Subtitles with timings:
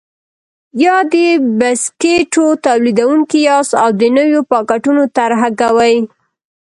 [0.85, 1.15] یا د
[1.59, 5.95] بسکېټو تولیدوونکي یاست او د نویو پاکټونو طرحه کوئ.